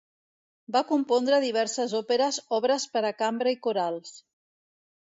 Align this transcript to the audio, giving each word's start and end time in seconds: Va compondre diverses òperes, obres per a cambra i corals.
Va 0.75 0.81
compondre 0.91 1.41
diverses 1.43 1.93
òperes, 2.01 2.41
obres 2.61 2.89
per 2.97 3.05
a 3.07 3.13
cambra 3.23 3.57
i 3.59 3.63
corals. 3.69 4.21